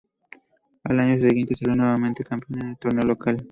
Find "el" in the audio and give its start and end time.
2.69-2.77